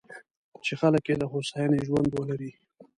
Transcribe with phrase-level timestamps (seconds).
[0.65, 2.51] چې خلک یې د هوساینې ژوند ولري.